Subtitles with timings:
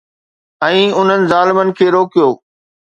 [0.69, 2.29] ۽ انهن ظالمن کي روڪيو